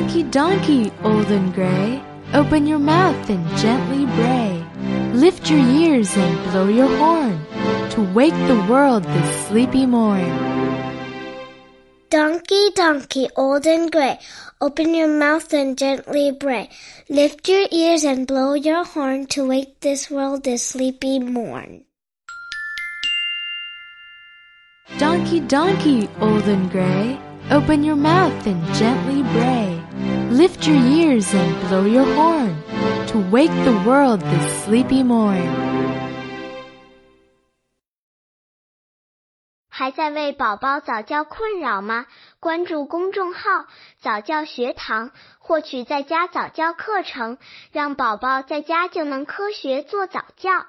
[0.00, 2.02] Donkey, donkey, old and gray,
[2.32, 4.64] open your mouth and gently bray.
[5.12, 7.38] Lift your ears and blow your horn
[7.90, 10.24] to wake the world this sleepy morn.
[12.08, 14.18] Donkey, donkey, old and gray,
[14.62, 16.70] open your mouth and gently bray.
[17.10, 21.84] Lift your ears and blow your horn to wake this world this sleepy morn.
[24.96, 29.69] Donkey, donkey, old and gray, open your mouth and gently bray.
[30.39, 32.55] Lift your ears and blow your horn
[33.07, 35.41] to wake the world this sleepy morn.
[39.69, 42.05] 还在为宝宝早教困扰吗？
[42.39, 47.37] 关注公众号“早教学堂”，获取在家早教课程，
[47.71, 50.65] 让宝宝在家就能科学做早教。